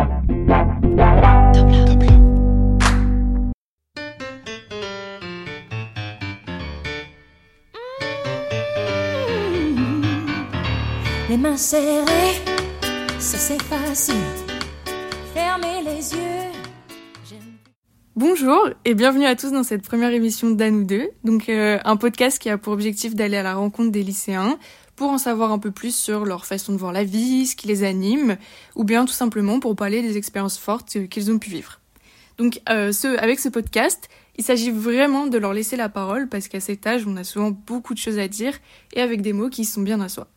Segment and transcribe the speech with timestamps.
[0.00, 0.06] Les
[11.36, 12.04] mains serrées,
[13.18, 14.14] ça c'est facile.
[15.34, 16.50] Fermez les yeux.
[18.16, 21.96] Bonjour et bienvenue à tous dans cette première émission d'Anne ou deux, donc euh, un
[21.96, 24.58] podcast qui a pour objectif d'aller à la rencontre des lycéens
[25.00, 27.66] pour en savoir un peu plus sur leur façon de voir la vie, ce qui
[27.66, 28.36] les anime,
[28.76, 31.80] ou bien tout simplement pour parler des expériences fortes qu'ils ont pu vivre.
[32.36, 36.60] Donc euh, avec ce podcast, il s'agit vraiment de leur laisser la parole parce qu'à
[36.60, 38.58] cet âge, on a souvent beaucoup de choses à dire
[38.92, 40.28] et avec des mots qui sont bien à soi.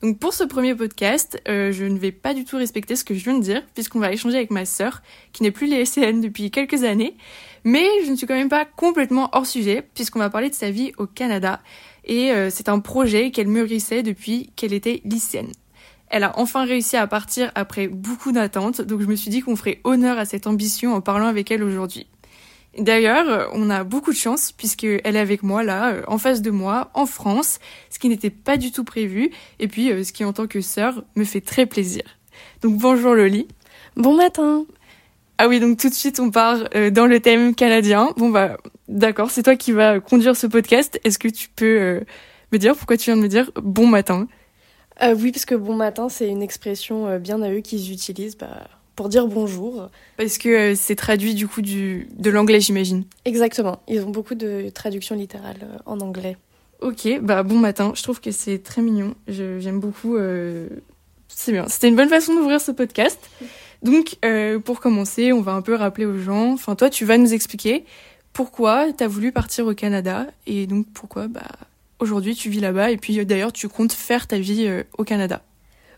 [0.00, 3.14] Donc pour ce premier podcast, euh, je ne vais pas du tout respecter ce que
[3.14, 6.52] je viens de dire puisqu'on va échanger avec ma sœur qui n'est plus lycéenne depuis
[6.52, 7.16] quelques années,
[7.64, 10.70] mais je ne suis quand même pas complètement hors sujet puisqu'on va parler de sa
[10.70, 11.60] vie au Canada
[12.08, 15.52] et euh, c'est un projet qu'elle mûrissait depuis qu'elle était lycéenne.
[16.08, 19.56] Elle a enfin réussi à partir après beaucoup d'attentes, donc je me suis dit qu'on
[19.56, 22.06] ferait honneur à cette ambition en parlant avec elle aujourd'hui.
[22.78, 26.50] D'ailleurs, on a beaucoup de chance puisqu'elle est avec moi là, euh, en face de
[26.50, 27.58] moi, en France,
[27.90, 30.60] ce qui n'était pas du tout prévu, et puis euh, ce qui en tant que
[30.62, 32.02] sœur me fait très plaisir.
[32.62, 33.46] Donc bonjour Loli.
[33.96, 34.64] Bon matin.
[35.36, 38.10] Ah oui, donc tout de suite on part dans le thème canadien.
[38.16, 38.56] Bon bah
[38.88, 40.98] d'accord, c'est toi qui vas conduire ce podcast.
[41.04, 42.00] Est-ce que tu peux euh,
[42.52, 44.26] me dire pourquoi tu viens de me dire bon matin
[45.02, 48.36] Euh, oui, parce que bon matin, c'est une expression euh, bien à eux qu'ils utilisent
[48.36, 49.88] bah, pour dire bonjour.
[50.16, 53.04] Parce que c'est traduit du coup du de l'anglais j'imagine.
[53.24, 53.80] Exactement.
[53.88, 56.36] Ils ont beaucoup de traductions littérales en anglais.
[56.80, 57.92] Ok, bah bon matin.
[57.96, 59.14] Je trouve que c'est très mignon.
[59.26, 60.16] Je- J'aime beaucoup.
[61.28, 61.66] C'est bien.
[61.68, 63.18] C'était une bonne façon d'ouvrir ce podcast.
[63.82, 64.16] Donc,
[64.64, 66.52] pour commencer, on va un peu rappeler aux gens.
[66.52, 67.84] Enfin, toi, tu vas nous expliquer
[68.38, 71.42] pourquoi t'as voulu partir au Canada et donc pourquoi, bah,
[71.98, 75.02] aujourd'hui, tu vis là-bas et puis euh, d'ailleurs, tu comptes faire ta vie euh, au
[75.02, 75.42] Canada?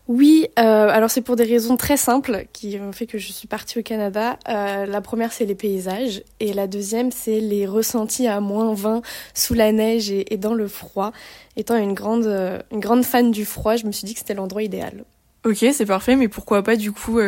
[0.07, 3.47] Oui, euh, alors c'est pour des raisons très simples qui ont fait que je suis
[3.47, 4.39] partie au Canada.
[4.49, 6.23] Euh, la première, c'est les paysages.
[6.39, 9.03] Et la deuxième, c'est les ressentis à moins 20
[9.35, 11.11] sous la neige et, et dans le froid.
[11.57, 12.25] Étant une grande,
[12.71, 15.05] une grande fan du froid, je me suis dit que c'était l'endroit idéal.
[15.45, 17.19] Ok, c'est parfait, mais pourquoi pas du coup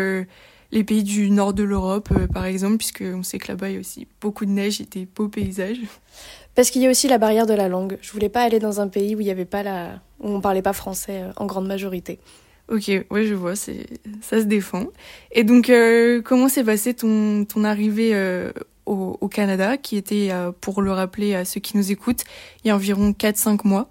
[0.74, 3.74] les pays du nord de l'Europe, euh, par exemple, puisque on sait que là-bas il
[3.74, 5.80] y a aussi beaucoup de neige et des beaux paysages.
[6.56, 7.98] Parce qu'il y a aussi la barrière de la langue.
[8.02, 10.42] Je voulais pas aller dans un pays où il y avait pas la, où on
[10.42, 12.20] parlait pas français euh, en grande majorité.
[12.70, 13.86] Ok, ouais, je vois, c'est
[14.22, 14.86] ça se défend.
[15.32, 18.52] Et donc, euh, comment s'est passé ton ton arrivée euh,
[18.86, 20.32] au, au Canada, qui était,
[20.62, 22.24] pour le rappeler à ceux qui nous écoutent,
[22.64, 23.90] il y a environ 4-5 mois?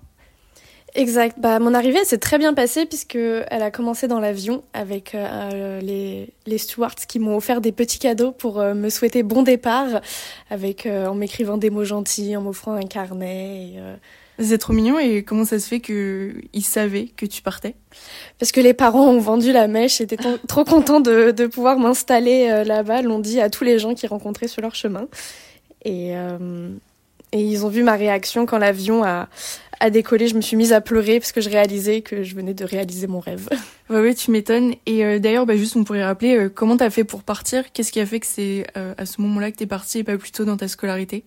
[0.94, 1.38] Exact.
[1.40, 5.14] Bah, mon arrivée elle s'est très bien passée puisque elle a commencé dans l'avion avec
[5.14, 9.42] euh, les, les stewards qui m'ont offert des petits cadeaux pour euh, me souhaiter bon
[9.42, 10.02] départ,
[10.50, 13.72] avec euh, en m'écrivant des mots gentils, en m'offrant un carnet.
[14.38, 14.98] et, C'est trop mignon.
[14.98, 17.74] Et comment ça se fait que ils savaient que tu partais?
[18.38, 22.64] Parce que les parents ont vendu la mèche, étaient trop contents de, de pouvoir m'installer
[22.66, 25.08] là-bas, l'ont dit à tous les gens qu'ils rencontraient sur leur chemin.
[25.86, 26.12] Et,
[27.32, 29.28] et ils ont vu ma réaction quand l'avion a,
[29.82, 30.28] a décollé.
[30.28, 33.06] Je me suis mise à pleurer parce que je réalisais que je venais de réaliser
[33.06, 33.48] mon rêve.
[33.90, 34.74] Ouais, ouais, tu m'étonnes.
[34.86, 37.72] Et euh, d'ailleurs, bah, juste, on pourrait rappeler euh, comment t'as fait pour partir?
[37.72, 40.16] Qu'est-ce qui a fait que c'est euh, à ce moment-là que t'es parti et pas
[40.16, 41.24] plus tôt dans ta scolarité?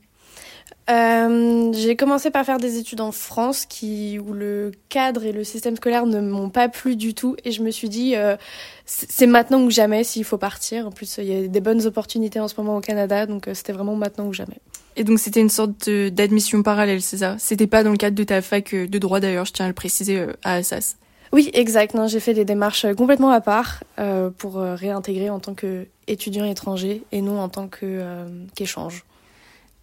[0.88, 5.44] Euh, j'ai commencé par faire des études en France qui, où le cadre et le
[5.44, 8.38] système scolaire ne m'ont pas plu du tout et je me suis dit euh,
[8.86, 10.86] c'est maintenant ou jamais s'il faut partir.
[10.86, 13.56] En plus, il y a des bonnes opportunités en ce moment au Canada, donc euh,
[13.56, 14.60] c'était vraiment maintenant ou jamais.
[14.96, 17.36] Et donc, c'était une sorte d'admission parallèle, c'est ça?
[17.40, 19.70] C'était pas dans le cadre de ta fac euh, de droit d'ailleurs, je tiens à
[19.70, 20.98] le préciser à Assas?
[21.32, 21.98] Oui, exact.
[22.08, 27.22] J'ai fait des démarches complètement à part euh, pour réintégrer en tant qu'étudiant étranger et
[27.22, 28.26] non en tant que, euh,
[28.56, 29.04] qu'échange.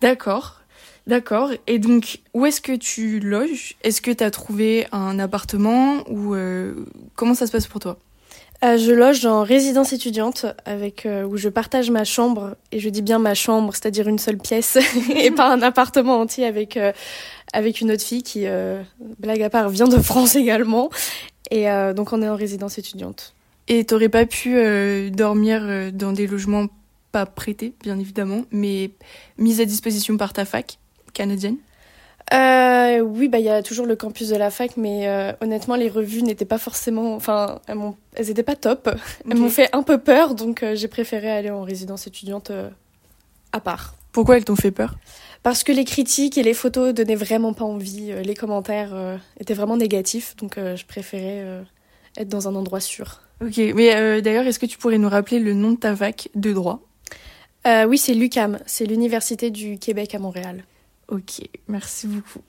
[0.00, 0.61] D'accord,
[1.06, 1.50] d'accord.
[1.66, 3.74] Et donc, où est-ce que tu loges?
[3.82, 6.74] Est-ce que tu as trouvé un appartement ou euh,
[7.14, 7.98] comment ça se passe pour toi?
[8.64, 12.88] Euh, je loge en résidence étudiante avec euh, où je partage ma chambre et je
[12.88, 14.78] dis bien ma chambre, c'est-à-dire une seule pièce
[15.16, 16.78] et pas un appartement entier avec
[17.52, 18.46] avec une autre fille qui
[19.18, 20.90] blague à part vient de France également
[21.50, 23.34] et donc on est en résidence étudiante.
[23.66, 24.56] Et t'aurais pas pu
[25.10, 26.68] dormir dans des logements
[27.10, 28.92] pas prêtés, bien évidemment, mais
[29.38, 30.78] mis à disposition par ta fac?
[31.12, 31.56] Canadienne
[32.32, 35.76] Euh, oui, bah il y a toujours le campus de la fac, mais euh, honnêtement
[35.76, 37.78] les revues n'étaient pas forcément, enfin elles
[38.14, 38.88] elles étaient pas top.
[39.28, 42.50] Elles m'ont fait un peu peur, donc euh, j'ai préféré aller en résidence étudiante
[43.52, 43.94] à part.
[44.12, 44.94] Pourquoi elles t'ont fait peur?
[45.42, 48.94] Parce que les critiques et les photos donnaient vraiment pas envie, les commentaires
[49.40, 51.64] étaient vraiment négatifs, donc je préférais
[52.16, 53.20] être dans un endroit sûr.
[53.44, 56.52] Ok, mais d'ailleurs, est-ce que tu pourrais nous rappeler le nom de ta fac de
[56.52, 56.80] droit?
[57.66, 60.64] Oui, c'est l'UCAM, c'est l'Université du Québec à Montréal.
[61.12, 62.40] Ok, merci beaucoup.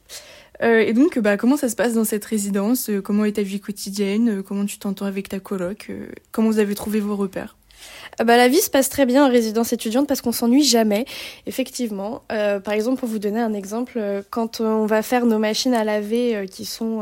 [0.62, 2.89] Euh, et donc, bah, comment ça se passe dans cette résidence?
[2.89, 4.39] Euh, Comment est ta vie quotidienne?
[4.39, 5.92] Euh, Comment tu t'entends avec ta coloc?
[6.31, 7.57] Comment vous avez trouvé vos repères?
[8.19, 11.04] Bah, La vie se passe très bien en résidence étudiante parce qu'on s'ennuie jamais,
[11.45, 12.24] effectivement.
[12.30, 14.00] Par exemple, pour vous donner un exemple,
[14.30, 17.01] quand on va faire nos machines à laver qui sont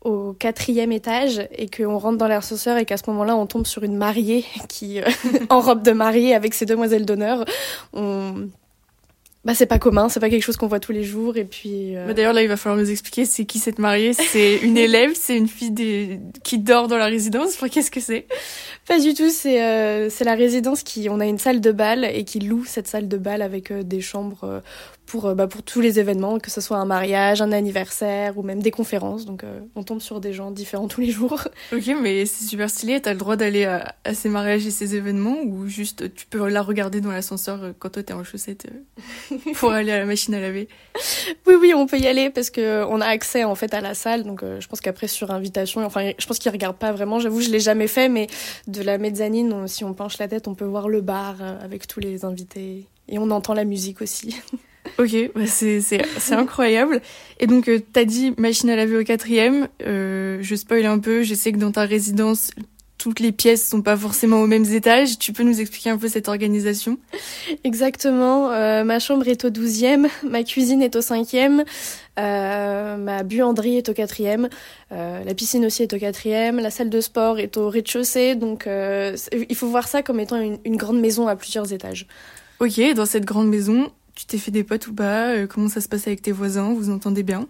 [0.00, 3.82] au quatrième étage et qu'on rentre dans l'ascenseur et qu'à ce moment-là on tombe sur
[3.82, 5.00] une mariée qui,
[5.50, 7.44] en robe de mariée avec ses demoiselles d'honneur,
[7.92, 8.48] on
[9.46, 11.36] bah, c'est pas commun, c'est pas quelque chose qu'on voit tous les jours.
[11.36, 11.96] Et puis.
[11.96, 12.08] Euh...
[12.08, 14.12] Bah, D'ailleurs, là, il va falloir nous expliquer c'est qui cette mariée.
[14.12, 16.18] C'est une élève, c'est une fille des...
[16.42, 17.54] qui dort dans la résidence.
[17.54, 18.26] Enfin, qu'est-ce que c'est?
[18.88, 19.30] Pas du tout.
[19.30, 21.08] C'est euh, c'est la résidence qui.
[21.08, 23.84] On a une salle de bal et qui loue cette salle de bal avec euh,
[23.84, 24.62] des chambres
[25.06, 28.60] pour bah, pour tous les événements, que ce soit un mariage, un anniversaire ou même
[28.60, 29.26] des conférences.
[29.26, 29.44] Donc,
[29.76, 31.46] on tombe sur des gens différents tous les jours.
[31.72, 33.00] Ok, mais c'est super stylé.
[33.00, 36.48] T'as le droit d'aller à, à, ces mariages et ces événements ou juste tu peux
[36.48, 38.66] la regarder dans l'ascenseur quand toi t'es en chaussettes
[39.54, 40.68] pour aller à la machine à laver.
[41.46, 43.94] Oui, oui, on peut y aller parce que on a accès en fait à la
[43.94, 44.24] salle.
[44.24, 47.20] Donc, euh, je pense qu'après sur invitation, enfin, je pense qu'ils regardent pas vraiment.
[47.20, 48.26] J'avoue, je l'ai jamais fait, mais
[48.66, 51.58] de la mezzanine, on, si on penche la tête, on peut voir le bar euh,
[51.62, 54.36] avec tous les invités et on entend la musique aussi.
[54.98, 57.02] Ok, bah c'est incroyable.
[57.40, 59.68] Et donc, euh, t'as dit machine à laver au quatrième.
[59.82, 61.22] Euh, je spoil un peu.
[61.22, 62.50] Je sais que dans ta résidence,
[62.98, 65.18] toutes les pièces sont pas forcément aux mêmes étages.
[65.18, 66.98] Tu peux nous expliquer un peu cette organisation?
[67.64, 68.50] Exactement.
[68.50, 71.64] Euh, ma chambre est au douzième, ma cuisine est au cinquième,
[72.18, 74.48] euh, ma buanderie est au quatrième,
[74.92, 78.34] euh, la piscine aussi est au quatrième, la salle de sport est au rez-de-chaussée.
[78.34, 79.16] Donc, euh,
[79.48, 82.06] il faut voir ça comme étant une, une grande maison à plusieurs étages.
[82.60, 85.80] Ok, dans cette grande maison, tu t'es fait des potes ou pas euh, Comment ça
[85.80, 87.46] se passe avec tes voisins Vous entendez bien?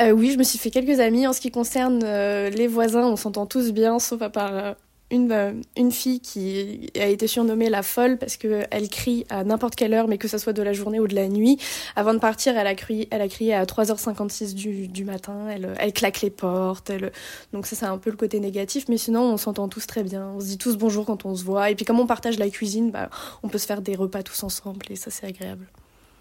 [0.00, 1.26] Euh, Oui, je me suis fait quelques amis.
[1.26, 4.74] En ce qui concerne euh, les voisins, on s'entend tous bien, sauf à part
[5.10, 9.92] une, une fille qui a été surnommée la folle parce qu'elle crie à n'importe quelle
[9.92, 11.58] heure, mais que ça soit de la journée ou de la nuit.
[11.94, 15.46] Avant de partir, elle a crié, elle a crié à 3h56 du, du matin.
[15.50, 16.88] Elle, elle claque les portes.
[16.88, 17.12] Elle...
[17.52, 18.86] Donc ça, c'est un peu le côté négatif.
[18.88, 20.28] Mais sinon, on s'entend tous très bien.
[20.36, 21.70] On se dit tous bonjour quand on se voit.
[21.70, 23.10] Et puis comme on partage la cuisine, bah,
[23.42, 25.68] on peut se faire des repas tous ensemble et ça, c'est agréable.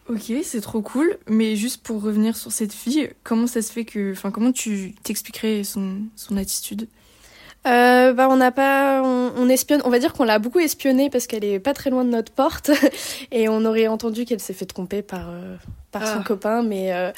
[0.10, 1.18] Ok, c'est trop cool.
[1.28, 4.96] Mais juste pour revenir sur cette fille, comment ça se fait que, enfin, comment tu
[5.04, 6.88] t'expliquerais son, son attitude?
[7.66, 9.82] Euh, bah on n'a pas, on, on, espionne.
[9.84, 12.32] On va dire qu'on l'a beaucoup espionnée parce qu'elle est pas très loin de notre
[12.32, 12.72] porte
[13.32, 15.58] et on aurait entendu qu'elle s'est fait tromper par euh,
[15.92, 16.14] par ah.
[16.14, 17.12] son copain, mais euh,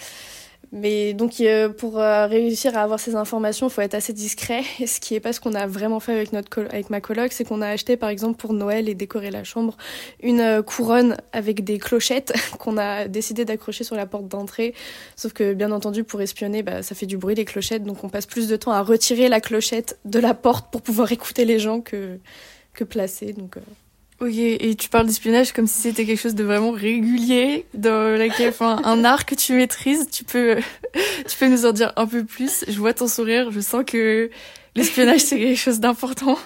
[0.71, 4.61] mais donc euh, pour euh, réussir à avoir ces informations, il faut être assez discret.
[4.79, 7.31] Et ce qui est pas ce qu'on a vraiment fait avec notre avec ma coloc,
[7.31, 9.77] c'est qu'on a acheté par exemple pour Noël et décorer la chambre
[10.21, 14.75] une euh, couronne avec des clochettes qu'on a décidé d'accrocher sur la porte d'entrée.
[15.15, 18.09] Sauf que bien entendu pour espionner, bah, ça fait du bruit les clochettes, donc on
[18.09, 21.59] passe plus de temps à retirer la clochette de la porte pour pouvoir écouter les
[21.59, 22.19] gens que
[22.73, 23.33] que placer.
[23.33, 23.57] Donc
[24.21, 28.49] Ok, et tu parles d'espionnage comme si c'était quelque chose de vraiment régulier, dans laquelle,
[28.49, 30.09] enfin, un art que tu maîtrises.
[30.11, 30.57] Tu peux,
[31.27, 32.65] tu peux nous en dire un peu plus.
[32.67, 34.29] Je vois ton sourire, je sens que
[34.75, 36.37] l'espionnage c'est quelque chose d'important.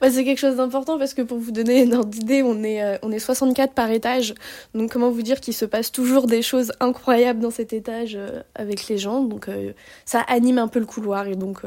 [0.00, 2.82] Bah, c'est quelque chose d'important parce que pour vous donner une ordre d'idée, on est,
[2.82, 4.34] euh, on est 64 par étage.
[4.74, 8.42] Donc comment vous dire qu'il se passe toujours des choses incroyables dans cet étage euh,
[8.54, 9.22] avec les gens.
[9.22, 9.72] Donc euh,
[10.04, 11.62] ça anime un peu le couloir et donc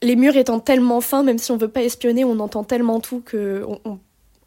[0.00, 3.20] les murs étant tellement fins, même si on veut pas espionner, on entend tellement tout
[3.20, 3.98] que on,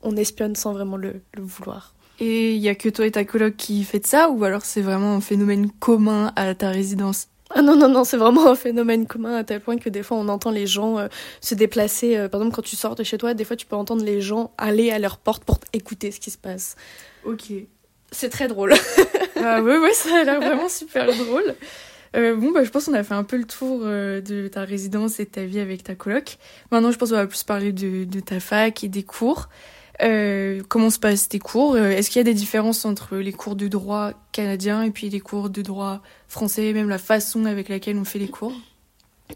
[0.05, 1.93] on espionne sans vraiment le, le vouloir.
[2.19, 4.81] Et il y a que toi et ta coloc qui faites ça ou alors c'est
[4.81, 7.27] vraiment un phénomène commun à ta résidence?
[7.53, 10.17] Ah non, non, non, c'est vraiment un phénomène commun à tel point que des fois
[10.17, 11.07] on entend les gens euh,
[11.41, 12.17] se déplacer.
[12.17, 14.21] Euh, par exemple, quand tu sors de chez toi, des fois tu peux entendre les
[14.21, 16.75] gens aller à leur porte pour écouter ce qui se passe.
[17.25, 17.51] Ok.
[18.11, 18.73] C'est très drôle.
[19.35, 21.55] ah ouais, ouais, ça a l'air vraiment super drôle.
[22.15, 24.61] Euh, bon, bah, je pense qu'on a fait un peu le tour euh, de ta
[24.61, 26.37] résidence et de ta vie avec ta coloc.
[26.71, 29.49] Maintenant, je pense qu'on va plus parler de, de ta fac et des cours.
[30.01, 31.77] Euh, comment se passent tes cours?
[31.77, 35.21] Est-ce qu'il y a des différences entre les cours de droit canadien et puis les
[35.21, 38.53] cours de droit français, même la façon avec laquelle on fait les cours?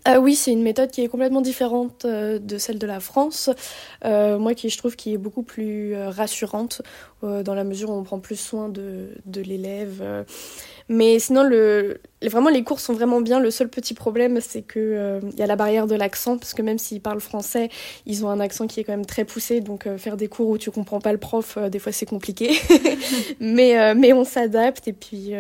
[0.05, 3.49] Ah oui, c'est une méthode qui est complètement différente euh, de celle de la France.
[4.05, 6.81] Euh, moi, qui je trouve qui est beaucoup plus euh, rassurante
[7.23, 10.25] euh, dans la mesure où on prend plus soin de, de l'élève.
[10.89, 13.39] Mais sinon, le, vraiment, les cours sont vraiment bien.
[13.39, 16.61] Le seul petit problème, c'est que il y a la barrière de l'accent, parce que
[16.61, 17.69] même s'ils parlent français,
[18.05, 19.59] ils ont un accent qui est quand même très poussé.
[19.59, 22.57] Donc, faire des cours où tu comprends pas le prof, des fois, c'est compliqué.
[23.39, 25.33] mais, mais on s'adapte et puis.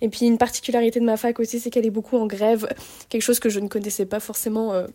[0.00, 2.68] Et puis une particularité de ma fac aussi, c'est qu'elle est beaucoup en grève,
[3.08, 4.72] quelque chose que je ne connaissais pas forcément.
[4.72, 4.86] Euh...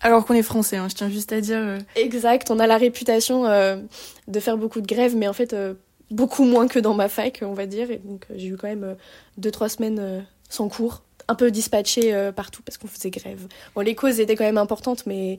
[0.00, 1.58] Alors qu'on est français, hein, je tiens juste à dire.
[1.58, 1.78] Euh...
[1.94, 3.76] Exact, on a la réputation euh,
[4.28, 5.54] de faire beaucoup de grèves, mais en fait
[6.10, 7.90] beaucoup moins que dans ma fac, on va dire.
[7.90, 8.96] Et donc j'ai eu quand même
[9.36, 13.46] deux trois semaines sans cours, un peu dispatché partout parce qu'on faisait grève.
[13.74, 15.38] Bon, les causes étaient quand même importantes, mais.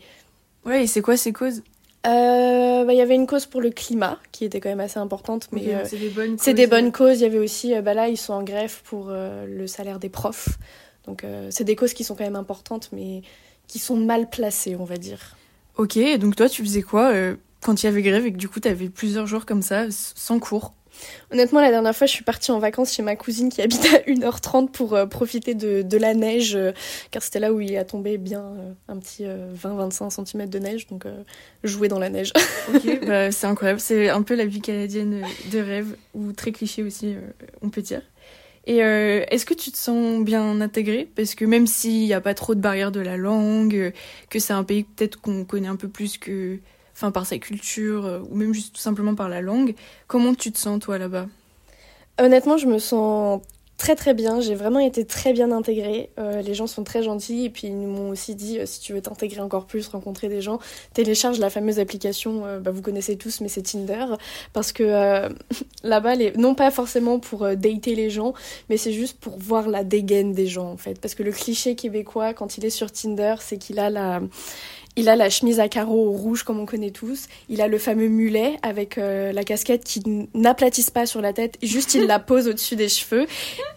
[0.66, 1.64] Ouais, et c'est quoi ces causes?
[2.08, 5.50] Euh, bah, y avait une cause pour le climat qui était quand même assez importante,
[5.52, 6.54] mais okay, euh, c'est des bonnes causes.
[6.54, 7.20] des bonnes causes.
[7.20, 10.00] Il y avait aussi, euh, bah là, ils sont en grève pour euh, le salaire
[10.00, 10.58] des profs.
[11.06, 13.22] Donc, euh, c'est des causes qui sont quand même importantes, mais
[13.68, 15.36] qui sont mal placées, on va dire.
[15.76, 17.14] Ok, donc toi, tu faisais quoi
[17.62, 19.86] quand il y avait grève et que du coup tu avais plusieurs jours comme ça
[19.92, 20.74] sans cours?
[21.32, 24.00] Honnêtement, la dernière fois, je suis partie en vacances chez ma cousine qui habite à
[24.10, 26.72] 1h30 pour euh, profiter de, de, la neige, euh,
[27.12, 30.88] car c'était là où il a tombé bien euh, un petit 20-25 cm de neige,
[30.88, 31.06] donc
[31.64, 32.32] jouer dans la neige.
[32.74, 33.80] ok, bah, c'est incroyable.
[33.80, 37.16] C'est un peu la vie canadienne de rêve, ou très cliché aussi,
[37.62, 38.02] on peut dire.
[38.66, 41.10] Et est-ce que tu te sens bien intégrée?
[41.16, 43.94] Parce que même s'il n'y a pas trop de barrières de la langue,
[44.30, 46.60] que c'est un pays peut-être qu'on connaît un peu plus que
[46.98, 49.76] enfin par sa culture euh, ou même juste tout simplement par la langue.
[50.08, 51.28] Comment tu te sens toi là-bas?
[52.20, 53.42] Honnêtement, je me sens
[53.78, 54.42] très très bien.
[54.42, 56.10] J'ai vraiment été très bien intégrée.
[56.18, 58.94] Euh, les gens sont très gentils et puis ils m'ont aussi dit euh, si tu
[58.94, 60.58] veux t'intégrer encore plus, rencontrer des gens,
[60.94, 62.60] télécharge la fameuse application.
[62.62, 64.06] bah, vous connaissez tous, mais c'est Tinder
[64.54, 65.30] parce que
[65.84, 68.34] là-bas, non pas forcément pour dater les gens,
[68.70, 71.00] mais c'est juste pour voir la dégaine des gens en fait.
[71.00, 74.22] Parce que le cliché québécois quand il est sur Tinder, c'est qu'il a la
[74.98, 77.28] il a la chemise à carreaux rouge comme on connaît tous.
[77.50, 81.58] Il a le fameux mulet avec euh, la casquette qui n'aplatisse pas sur la tête,
[81.62, 83.28] juste il la pose au-dessus des cheveux.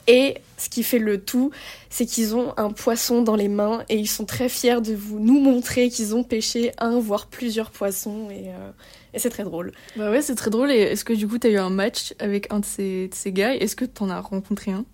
[0.09, 1.51] Et ce qui fait le tout,
[1.91, 5.21] c'est qu'ils ont un poisson dans les mains et ils sont très fiers de vous
[5.21, 8.71] nous montrer qu'ils ont pêché un voire plusieurs poissons et, euh,
[9.17, 9.73] c'est très drôle.
[9.97, 10.71] Bah ouais, c'est très drôle.
[10.71, 13.55] Est-ce que du coup t'as eu un match avec un de ces, de ces gars?
[13.55, 14.85] Est-ce que t'en as rencontré un?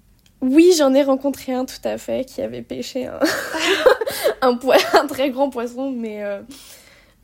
[0.47, 3.07] Oui, j'en ai rencontré un tout à fait qui avait pêché
[4.41, 4.57] un,
[5.09, 6.41] très grand poisson, mais, euh,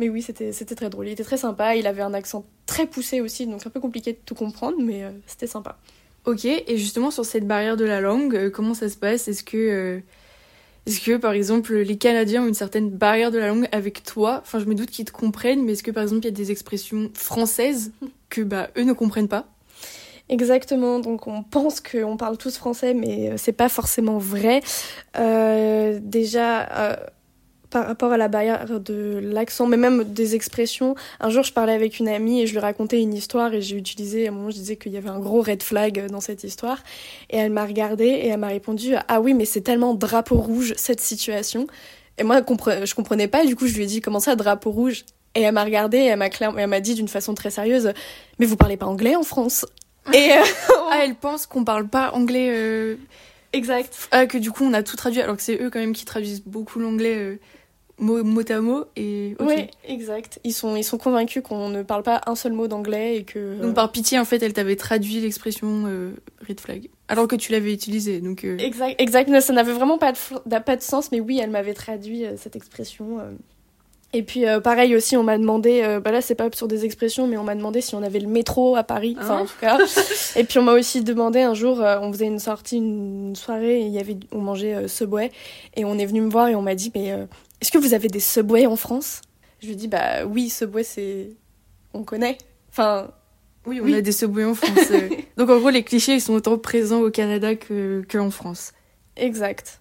[0.00, 1.06] oui, c'était très drôle.
[1.08, 4.12] Il était très sympa, il avait un accent très poussé aussi, donc un peu compliqué
[4.12, 5.78] de tout comprendre, mais euh, c'était sympa.
[6.24, 9.28] Ok, et justement sur cette barrière de la langue, euh, comment ça se passe?
[9.28, 10.00] Est-ce que,
[10.86, 14.40] est-ce que par exemple les Canadiens ont une certaine barrière de la langue avec toi?
[14.42, 16.36] Enfin, je me doute qu'ils te comprennent, mais est-ce que par exemple il y a
[16.36, 17.92] des expressions françaises
[18.30, 19.46] que bah, eux ne comprennent pas?
[20.32, 24.62] Exactement, donc on pense qu'on parle tous français, mais euh, c'est pas forcément vrai.
[25.18, 26.96] Euh, déjà, euh,
[27.68, 31.74] par rapport à la barrière de l'accent, mais même des expressions, un jour je parlais
[31.74, 34.48] avec une amie et je lui racontais une histoire et j'ai utilisé, à un moment
[34.48, 36.78] je disais qu'il y avait un gros red flag dans cette histoire,
[37.28, 40.72] et elle m'a regardé et elle m'a répondu Ah oui, mais c'est tellement drapeau rouge
[40.78, 41.66] cette situation.
[42.16, 45.04] Et moi, je comprenais pas, du coup je lui ai dit Comment ça, drapeau rouge?
[45.34, 47.92] Et elle m'a regardé et elle m'a dit d'une façon très sérieuse
[48.38, 49.66] Mais vous parlez pas anglais en France?
[50.12, 50.42] et euh,
[50.90, 52.48] ah, elle pense qu'on parle pas anglais.
[52.50, 52.96] Euh,
[53.52, 54.08] exact.
[54.10, 56.04] Ah, que du coup on a tout traduit, alors que c'est eux quand même qui
[56.04, 57.38] traduisent beaucoup l'anglais euh,
[57.98, 58.84] mot, à mot.
[58.96, 60.40] Et oui, exact.
[60.42, 63.60] Ils sont ils sont convaincus qu'on ne parle pas un seul mot d'anglais et que.
[63.60, 65.84] Donc par pitié en fait elle t'avait traduit l'expression
[66.48, 68.20] red flag, alors que tu l'avais utilisée.
[68.20, 68.44] Donc.
[68.44, 69.40] Exact, exact.
[69.40, 73.20] Ça n'avait vraiment pas de pas de sens, mais oui elle m'avait traduit cette expression.
[74.14, 76.84] Et puis euh, pareil aussi, on m'a demandé, euh, bah là c'est pas sur des
[76.84, 79.58] expressions, mais on m'a demandé si on avait le métro à Paris, enfin en tout
[79.58, 79.78] cas.
[80.36, 83.80] et puis on m'a aussi demandé un jour, euh, on faisait une sortie, une soirée,
[83.80, 85.32] et il y avait, on mangeait Subway,
[85.76, 87.08] et on est venu me voir et on m'a dit, mais
[87.60, 89.22] est-ce que vous avez des Subway en France?
[89.60, 91.30] Je lui ai dit, bah oui, Subway c'est,
[91.94, 92.36] on connaît.
[92.70, 93.10] Enfin.
[93.64, 94.92] Oui, on a des Subway en France.
[95.38, 98.72] Donc en gros, les clichés ils sont autant présents au Canada que, que en France.
[99.16, 99.80] Exact.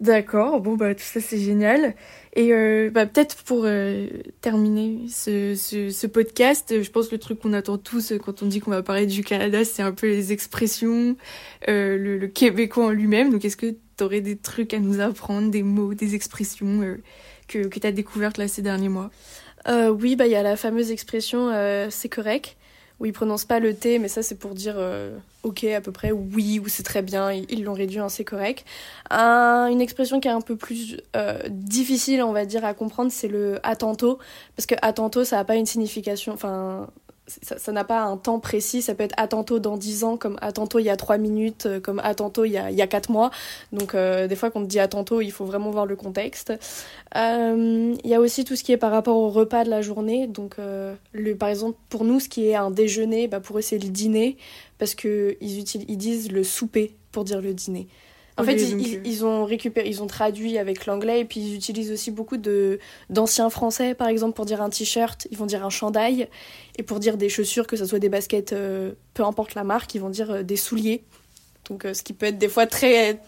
[0.00, 1.94] D'accord, bon bah tout ça c'est génial.
[2.34, 4.08] Et euh, bah, peut-être pour euh,
[4.40, 8.46] terminer ce, ce, ce, podcast, je pense que le truc qu'on attend tous quand on
[8.46, 11.16] dit qu'on va parler du Canada, c'est un peu les expressions,
[11.68, 13.30] euh, le, le, québécois en lui-même.
[13.30, 16.96] Donc est-ce que tu aurais des trucs à nous apprendre, des mots, des expressions euh,
[17.46, 19.10] que, que tu as découvertes là ces derniers mois?
[19.66, 21.50] Oui, bah il y a la fameuse expression
[21.88, 22.54] c'est correct
[23.00, 25.92] où ils prononcent pas le T, mais ça c'est pour dire euh, ok à peu
[25.92, 28.64] près, oui, ou c'est très bien, ils l'ont réduit en c'est correct.
[29.10, 33.28] une expression qui est un peu plus euh, difficile, on va dire, à comprendre, c'est
[33.28, 34.18] le à tantôt,
[34.56, 36.88] parce que à tantôt ça n'a pas une signification, enfin
[37.26, 40.36] ça n'a pas un temps précis, ça peut être à tantôt dans 10 ans, comme
[40.42, 42.76] à tantôt il y a 3 minutes, euh, comme à tantôt il y a, il
[42.76, 43.30] y a 4 mois.
[43.72, 46.52] Donc euh, des fois quand on dit à tantôt, il faut vraiment voir le contexte.
[47.16, 49.80] Euh, il y a aussi tout ce qui est par rapport au repas de la
[49.80, 50.26] journée.
[50.26, 50.56] Donc
[51.12, 53.88] le, par exemple pour nous, ce qui est un déjeuner, bah, pour eux c'est le
[53.88, 54.36] dîner,
[54.78, 57.88] parce qu'ils ils disent le souper pour dire le dîner.
[58.36, 61.54] En fait, ils, euh, ils, ont récupéré, ils ont traduit avec l'anglais et puis ils
[61.54, 65.64] utilisent aussi beaucoup de d'anciens français, par exemple pour dire un t-shirt, ils vont dire
[65.64, 66.28] un chandail
[66.76, 69.94] et pour dire des chaussures, que ce soit des baskets, euh, peu importe la marque,
[69.94, 71.04] ils vont dire euh, des souliers.
[71.70, 73.18] Donc, ce qui peut être des fois très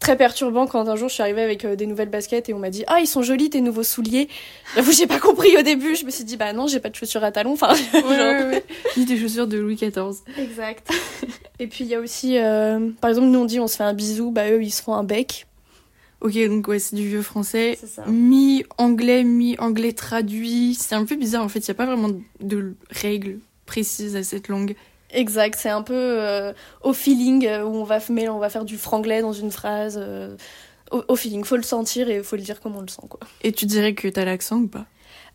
[0.00, 2.58] très perturbant quand un jour je suis arrivée avec euh, des nouvelles baskets et on
[2.58, 4.28] m'a dit ah ils sont jolis tes nouveaux souliers.
[4.74, 5.94] J'avoue j'ai pas compris au début.
[5.94, 7.52] Je me suis dit bah non j'ai pas de chaussures à talons.
[7.52, 7.74] Enfin
[8.96, 10.90] ni des chaussures de Louis XIV exact.
[11.58, 13.84] Et puis il y a aussi euh, par exemple nous on dit on se fait
[13.84, 14.30] un bisou.
[14.30, 15.46] Bah eux ils se font un bec.
[16.22, 17.78] Ok, donc ouais, c'est du vieux français.
[18.06, 20.76] Mi-anglais, mi-anglais traduit.
[20.78, 21.42] C'est un peu bizarre.
[21.42, 24.74] En fait, il n'y a pas vraiment de règles précises à cette langue.
[25.12, 26.52] Exact, c'est un peu euh,
[26.82, 29.98] au feeling euh, où on va, on va faire du franglais dans une phrase.
[30.00, 30.36] Euh,
[30.90, 33.02] au, feeling, faut le sentir et faut le dire comme on le sent.
[33.08, 33.20] quoi.
[33.42, 34.86] Et tu dirais que t'as l'accent ou pas?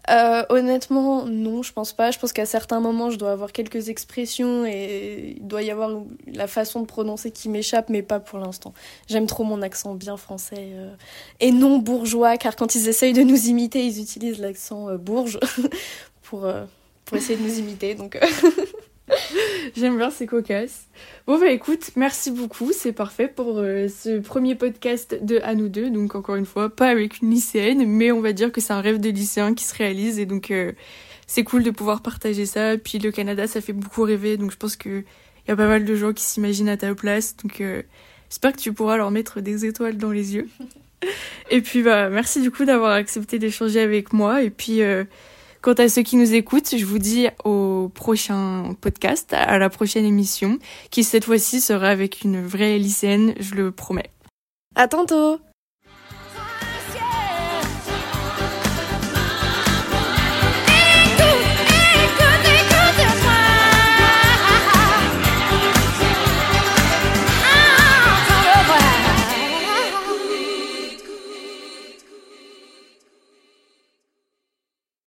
[0.09, 2.11] Euh, honnêtement, non, je pense pas.
[2.11, 5.89] Je pense qu'à certains moments, je dois avoir quelques expressions et il doit y avoir
[6.31, 8.73] la façon de prononcer qui m'échappe, mais pas pour l'instant.
[9.07, 10.93] J'aime trop mon accent bien français euh,
[11.39, 15.39] et non bourgeois, car quand ils essayent de nous imiter, ils utilisent l'accent euh, bourge
[16.21, 16.47] pour,
[17.05, 17.95] pour essayer de nous imiter.
[17.95, 18.19] Donc.
[19.75, 20.87] J'aime bien, c'est cocasse.
[21.27, 25.69] Bon bah écoute, merci beaucoup, c'est parfait pour euh, ce premier podcast de À nous
[25.69, 25.89] deux.
[25.89, 28.81] Donc encore une fois, pas avec une lycéenne, mais on va dire que c'est un
[28.81, 30.71] rêve de lycéen qui se réalise et donc euh,
[31.27, 32.77] c'est cool de pouvoir partager ça.
[32.77, 35.03] Puis le Canada, ça fait beaucoup rêver, donc je pense que
[35.47, 37.35] y a pas mal de gens qui s'imaginent à ta place.
[37.37, 37.81] Donc euh,
[38.29, 40.49] j'espère que tu pourras leur mettre des étoiles dans les yeux.
[41.49, 44.81] et puis bah merci du coup d'avoir accepté d'échanger avec moi et puis
[45.65, 50.05] Quant à ceux qui nous écoutent, je vous dis au prochain podcast, à la prochaine
[50.05, 50.59] émission,
[50.91, 54.11] qui cette fois-ci sera avec une vraie lycéenne, je le promets.
[54.75, 55.39] À tantôt